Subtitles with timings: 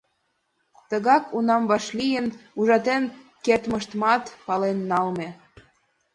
[0.89, 3.03] Тыгак унам вашлийын-ужатен
[3.45, 5.29] кертмыштымат пален налме.